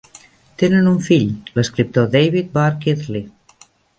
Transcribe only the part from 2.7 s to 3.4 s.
Kirtley.